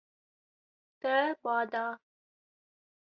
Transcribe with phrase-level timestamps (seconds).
[1.01, 1.85] Te ba da.